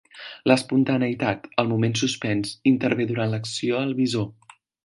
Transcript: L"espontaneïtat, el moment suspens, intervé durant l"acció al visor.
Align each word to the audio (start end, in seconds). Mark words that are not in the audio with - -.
L"espontaneïtat, 0.51 1.45
el 1.63 1.69
moment 1.73 1.95
suspens, 2.03 2.57
intervé 2.75 3.09
durant 3.15 3.29
l"acció 3.35 3.81
al 3.87 3.97
visor. 4.05 4.29